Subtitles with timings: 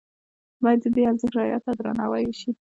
[0.63, 2.51] باید د دې ارزښت رعایت او درناوی وشي.